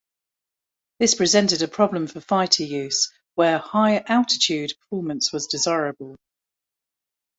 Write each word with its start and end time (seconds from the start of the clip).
This 0.97 1.13
presented 1.13 1.61
a 1.61 1.67
problem 1.67 2.07
for 2.07 2.21
fighter 2.21 2.63
use, 2.63 3.13
where 3.35 3.59
high-altitude 3.59 4.73
performance 4.81 5.31
was 5.31 5.45
desirable. 5.45 6.15